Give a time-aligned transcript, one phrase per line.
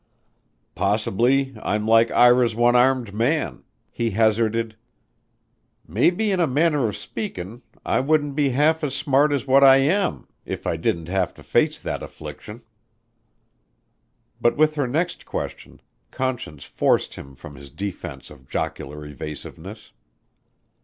[0.73, 3.61] "Possibly I'm like Ira's one armed man,"
[3.91, 4.75] he hazarded.
[5.87, 9.75] "Maybe 'in a manner of speakin' I wouldn't be half as smart as what I
[9.77, 12.63] am' if I didn't have to face that affliction."
[14.41, 19.91] But with her next question Conscience forced him from his defense of jocular evasiveness.